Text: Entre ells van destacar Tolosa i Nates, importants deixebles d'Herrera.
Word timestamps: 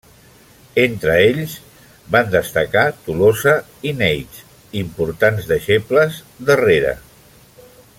Entre 0.83 1.17
ells 1.25 1.57
van 2.15 2.31
destacar 2.37 2.87
Tolosa 3.09 3.55
i 3.91 3.93
Nates, 4.01 4.43
importants 4.83 5.49
deixebles 5.55 6.21
d'Herrera. 6.49 6.97